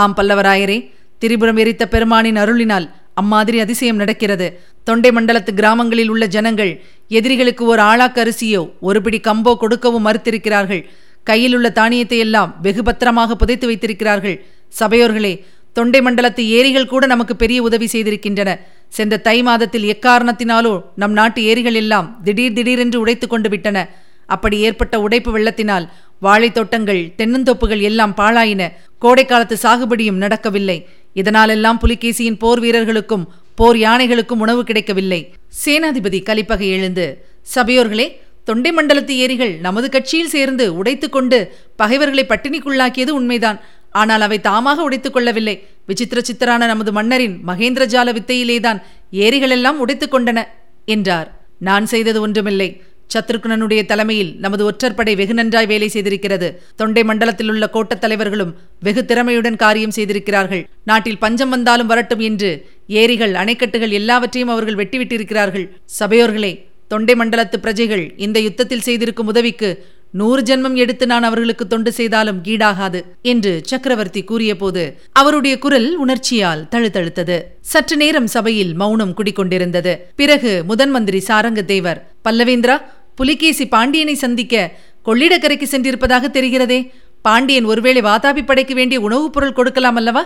ஆம் 0.00 0.16
பல்லவராயரே 0.18 0.78
திரிபுரம் 1.22 1.60
எரித்த 1.62 1.84
பெருமானின் 1.94 2.40
அருளினால் 2.42 2.86
அம்மாதிரி 3.20 3.58
அதிசயம் 3.64 4.00
நடக்கிறது. 4.02 4.46
தொண்டை 4.88 5.10
மண்டலத்து 5.16 5.52
கிராமங்களில் 5.60 6.10
உள்ள 6.12 6.24
ஜனங்கள் 6.34 6.72
எதிரிகளுக்கு 7.18 7.64
ஒரு 7.72 7.82
ஆளாக்கு 7.90 8.20
அரிசியோ 8.24 8.62
ஒரு 8.88 8.98
பிடி 9.04 9.18
கம்போ 9.28 9.52
கொடுக்கவும் 9.62 10.06
மறுத்திருக்கிறார்கள். 10.06 10.82
கையில் 11.30 11.54
உள்ள 11.54 11.68
தானியத்தை 11.70 12.18
எல்லாம் 12.18 12.54
வெகு 12.62 12.82
பத்திரமாக 12.82 13.36
புதைத்து 13.36 13.66
வைத்திருக்கிறார்கள். 13.66 14.36
சபையோர்களே 14.80 15.32
தொண்டை 15.72 16.00
மண்டலத்து 16.00 16.40
ஏரிகள் 16.58 16.86
கூட 16.86 17.06
நமக்கு 17.06 17.36
பெரிய 17.36 17.62
உதவி 17.62 17.88
செய்திருக்கின்றன. 17.92 18.60
சென்ற 18.88 19.16
தை 19.16 19.42
மாதத்தில் 19.42 19.86
எக்காரணத்தினாலோ 19.94 20.82
நம் 20.96 21.12
நாட்டு 21.12 21.42
ஏரிகள் 21.42 21.74
எல்லாம் 21.74 22.20
திடீர் 22.24 22.52
திடீரென்று 22.52 23.00
உடைத்து 23.00 23.26
கொண்டு 23.26 23.48
விட்டன. 23.48 23.88
அப்படி 24.26 24.58
ஏற்பட்ட 24.58 25.00
உடைப்பு 25.00 25.38
வெள்ளத்தினால் 25.38 25.88
வாழைத் 26.20 26.54
தோட்டங்கள் 26.54 27.12
தென்னந்தோப்புகள் 27.18 27.80
எல்லாம் 27.80 28.14
பாழாயின. 28.16 28.68
கோடைக்காலத்து 29.00 29.56
சாகுபடியும் 29.62 30.22
நடக்கவில்லை. 30.24 30.86
இதனாலெல்லாம் 31.14 31.78
புலிகேசியின் 31.86 32.38
போர் 32.38 32.60
வீரர்களுக்கும் 32.60 33.28
போர் 33.54 33.76
யானைகளுக்கும் 33.76 34.40
உணவு 34.40 34.64
கிடைக்கவில்லை. 34.64 35.32
சேனாதிபதி 35.64 36.22
கலிப்பகை 36.22 36.68
எழுந்து 36.68 37.24
சபையோர்களே 37.54 38.06
தொண்டை 38.50 38.70
மண்டலத்து 38.72 39.14
ஏரிகள் 39.24 39.52
நமது 39.60 39.88
கட்சியில் 39.90 40.28
சேர்ந்து 40.28 40.82
உடைத்துக்கொண்டு 40.82 41.38
பகைவர்களை 41.76 42.24
பட்டினிக்குள்ளாக்கியது 42.28 43.08
உண்மைதான். 43.08 43.60
ஆனால் 43.90 44.20
அவை 44.20 44.38
தாமாக 44.38 44.82
உடைத்துக் 44.88 45.12
கொள்ளவில்லை. 45.12 45.54
விசித்திர 45.86 46.20
சித்தரான 46.20 46.66
நமது 46.66 46.92
மன்னரின் 46.92 47.36
மகேந்திரஜால 47.46 48.08
வித்தையிலேதான் 48.16 48.82
ஏரிகளெல்லாம் 49.12 49.80
உடைத்துக் 49.84 50.14
கொண்டன 50.14 50.44
என்றார். 50.84 51.28
நான் 51.58 51.86
செய்தது 51.86 52.20
ஒன்றுமில்லை. 52.20 52.82
சத்ருக்னனுடைய 53.14 53.84
தலைமையில் 53.84 54.36
நமது 54.38 54.62
ஒற்றற்படை 54.70 55.16
வெகு 55.16 55.34
நன்றாய் 55.34 55.66
வேலை 55.66 55.90
செய்திருக்கிறது. 55.92 56.48
தொண்டை 56.76 57.04
மண்டலத்தில் 57.04 57.48
உள்ள 57.48 57.70
கோட்டத் 57.72 58.00
தலைவர்களும் 58.00 58.52
வெகு 58.80 59.04
திறமையுடன் 59.08 59.56
காரியம் 59.56 59.90
செய்திருக்கிறார்கள். 59.90 60.68
நாட்டில் 60.84 61.18
பஞ்சம் 61.18 61.48
வந்தாலும் 61.48 61.86
வரட்டும் 61.86 62.18
என்று 62.18 62.50
ஏரிகள் 62.86 63.32
அணைக்கட்டுகள் 63.32 63.96
எல்லாவற்றையும் 64.00 64.52
அவர்கள் 64.52 64.78
வெட்டிவிட்டிருக்கிறார்கள். 64.80 65.66
சபையோர்களே 65.98 66.52
தொண்டை 66.90 67.14
மண்டலத்து 67.14 67.56
பிரஜைகள் 67.56 68.14
இந்த 68.16 68.40
யுத்தத்தில் 68.40 68.80
செய்திருக்கும் 68.80 69.26
உதவிக்கு 69.26 69.86
நூறு 70.12 70.42
ஜென்மம் 70.42 70.74
எடுத்து 70.74 71.06
நான் 71.06 71.22
அவர்களுக்கு 71.22 71.66
தொண்டு 71.66 71.92
செய்தாலும் 71.92 72.42
ஈடாகாது 72.44 73.02
என்று 73.22 73.60
சக்கரவர்த்தி 73.64 74.24
கூறியபோது 74.24 75.00
அவருடைய 75.12 75.58
குரல் 75.58 75.96
உணர்ச்சியால் 75.96 76.66
தழுத்தழுத்தது 76.70 77.42
சற்று 77.60 77.96
நேரம் 77.96 78.26
சபையில் 78.26 78.74
மௌனம் 78.74 79.14
குடிக்கொண்டிருந்தது. 79.16 79.96
பிறகு 80.16 80.64
முதன் 80.64 80.90
மந்திரி 80.90 81.22
சாரங்கத்தேவர் 81.26 82.00
பல்லவேந்திரா 82.24 82.80
புலிகேசி 83.14 83.68
பாண்டியனை 83.68 84.14
சந்திக்க 84.14 84.72
கொள்ளிடக்கரைக்கு 85.04 85.62
சென்றிருப்பதாக 85.62 86.28
தெரிகிறதே. 86.28 86.90
பாண்டியன் 87.22 87.64
ஒருவேளை 87.64 88.02
வாதாபி 88.02 88.44
படைக்கு 88.44 88.74
வேண்டிய 88.74 89.00
உணவுப் 89.00 89.32
பொருள் 89.32 89.52
கொடுக்கலாம் 89.52 89.96
அல்லவா? 89.96 90.24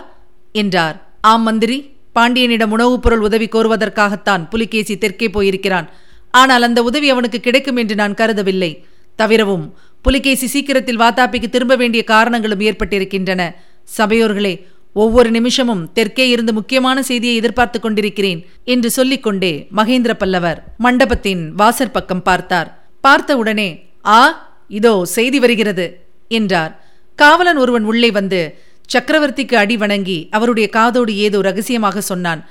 என்றார். 0.51 0.97
ஆம் 1.21 1.43
மந்திரி 1.43 1.89
பாண்டியனிடம் 2.15 2.71
உணவுப் 2.71 3.01
பொருள் 3.01 3.19
உதவி 3.19 3.45
கோருவதற்காகத்தான் 3.45 4.49
புலிகேசி 4.49 4.97
தெற்கே 4.97 5.29
போயிருக்கிறான். 5.29 5.89
ஆனால் 6.41 6.65
அந்த 6.67 6.79
உதவி 6.89 7.07
அவனுக்கு 7.13 7.39
கிடைக்கும் 7.47 7.79
என்று 7.81 7.95
நான் 8.01 8.17
கருதவில்லை. 8.21 8.71
தவிரவும் 9.19 9.65
புலிகேசி 10.05 10.47
சீக்கிரத்தில் 10.53 11.01
வாத்தாப்பிக்கு 11.01 11.47
திரும்ப 11.51 11.73
வேண்டிய 11.81 12.01
காரணங்களும் 12.13 12.63
ஏற்பட்டிருக்கின்றன. 12.69 13.41
சபையோர்களே 13.97 14.53
ஒவ்வொரு 15.03 15.29
நிமிஷமும் 15.37 15.83
தெற்கே 15.97 16.25
இருந்து 16.33 16.51
முக்கியமான 16.57 16.97
செய்தியை 17.09 17.35
எதிர்பார்த்து 17.39 17.77
கொண்டிருக்கிறேன் 17.79 18.41
என்று 18.73 18.89
சொல்லிக்கொண்டே 18.97 19.53
மகேந்திர 19.79 20.13
பல்லவர் 20.21 20.59
மண்டபத்தின் 20.85 21.43
வாசற் 21.61 21.95
பக்கம் 21.95 22.25
பார்த்தார். 22.29 22.69
பார்த்தவுடனே 23.03 23.69
ஆ 24.17 24.21
இதோ 24.79 24.93
செய்தி 25.15 25.39
வருகிறது 25.43 25.87
என்றார். 26.31 26.71
காவலன் 27.19 27.59
ஒருவன் 27.63 27.87
உள்ளே 27.91 28.11
வந்து 28.19 28.39
சக்கரவர்த்திக்கு 28.89 29.55
அடி 29.63 29.75
வணங்கி 29.83 30.17
அவருடைய 30.37 30.67
காதோடு 30.77 31.11
ஏதோ 31.25 31.37
ரகசியமாக 31.49 32.01
சொன்னான். 32.11 32.41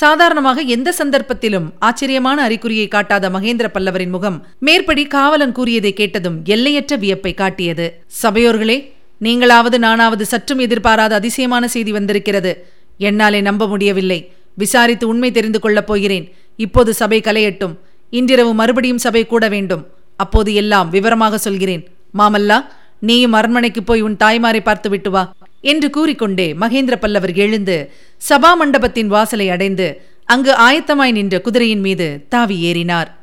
சாதாரணமாக 0.00 0.60
எந்த 0.60 0.94
சந்தர்ப்பத்திலும் 0.98 1.66
ஆச்சரியமான 1.78 2.42
அறிகுறியை 2.42 2.88
காட்டாத 2.88 3.30
மகேந்திர 3.30 3.66
பல்லவரின் 3.74 4.08
முகம் 4.08 4.46
மேற்படி 4.58 5.04
காவலன் 5.06 5.52
கூறியதை 5.52 5.92
கேட்டதும் 5.92 6.36
எல்லையற்ற 6.44 6.96
வியப்பை 6.96 7.34
காட்டியது. 7.34 7.86
சபையோர்களே 8.22 8.76
நீங்களாவது 9.20 9.78
நானாவது 9.78 10.26
சற்றும் 10.26 10.58
எதிர்பாராத 10.58 11.14
அதிசயமான 11.14 11.68
செய்தி 11.68 11.92
வந்திருக்கிறது. 11.92 12.52
என்னாலே 12.98 13.40
நம்ப 13.40 13.68
முடியவில்லை. 13.68 14.32
விசாரித்து 14.54 15.08
உண்மை 15.08 15.30
தெரிந்து 15.30 15.60
கொள்ளப் 15.60 15.86
போகிறேன். 15.86 16.32
இப்போது 16.56 16.94
சபை 16.94 17.20
கலையட்டும். 17.20 17.74
இன்றிரவு 18.10 18.54
மறுபடியும் 18.54 18.98
சபை 18.98 19.26
கூட 19.26 19.48
வேண்டும். 19.48 19.86
அப்போது 20.16 20.54
எல்லாம் 20.54 20.88
விவரமாக 20.90 21.38
சொல்கிறேன். 21.38 21.84
மாமல்லா 22.18 22.58
நீயும் 23.00 23.32
அரண்மனைக்கு 23.32 23.82
போய் 23.82 24.00
உன் 24.00 24.16
தாய்மாரை 24.16 24.60
பார்த்து 24.60 24.90
விட்டு 24.90 25.10
வா. 25.10 25.22
என்று 25.62 25.90
கூறிக்கொண்டே 25.90 26.54
மகேந்திர 26.60 26.96
பல்லவர் 26.96 27.34
எழுந்து 27.34 27.92
சபா 28.28 28.54
மண்டபத்தின் 28.54 29.08
வாசலை 29.08 29.50
அடைந்து 29.50 30.10
அங்கு 30.24 30.52
ஆயத்தமாய் 30.52 31.10
நின்ற 31.10 31.40
குதிரையின் 31.40 31.80
மீது 31.80 32.24
தாவி 32.28 32.72
ஏறினார். 32.72 33.20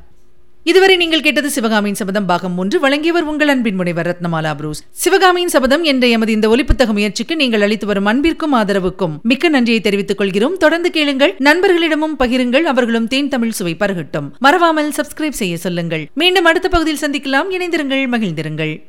இதுவரை 0.64 0.96
நீங்கள் 0.96 1.20
கேட்டது 1.20 1.50
சிவகாமியின் 1.50 1.98
சபதம் 2.00 2.26
பாகம் 2.26 2.58
ஒன்று. 2.58 2.80
வழங்கியவர் 2.80 3.22
உங்கள் 3.22 3.48
அன்பின் 3.48 3.74
முனைவர் 3.74 4.08
ரத்னமாலா 4.08 4.54
புரூஸ். 4.54 4.84
சிவகாமியின் 4.90 5.48
சபதம் 5.48 5.82
என்ற 5.82 6.06
எமது 6.06 6.32
இந்த 6.32 6.48
ஒலிப்புத்தக 6.48 6.92
முயற்சிக்கு 6.92 7.36
நீங்கள் 7.36 7.60
அளித்து 7.60 7.86
வரும் 7.86 8.04
அன்பிற்கும் 8.04 8.54
ஆதரவுக்கும் 8.54 9.20
மிக்க 9.22 9.48
நன்றியை 9.48 9.80
தெரிவித்துக் 9.80 10.18
கொள்கிறோம். 10.18 10.56
தொடர்ந்து 10.56 10.90
கேளுங்கள் 10.90 11.36
நண்பர்களிடமும் 11.38 12.18
பகிருங்கள் 12.18 12.62
அவர்களும் 12.62 13.08
தேன் 13.08 13.28
தமிழ் 13.28 13.50
சுவை 13.50 13.76
பருகட்டும். 13.78 14.30
மறவாமல் 14.38 14.92
சப்ஸ்கிரைப் 14.96 15.40
செய்ய 15.42 15.56
சொல்லுங்கள். 15.56 16.08
மீண்டும் 16.14 16.44
அடுத்த 16.44 16.68
பகுதியில் 16.68 17.10
சந்திக்கலாம். 17.10 17.50
இணைந்திருங்கள் 17.50 18.06
மகிழ்ந்திருங்கள். 18.08 18.88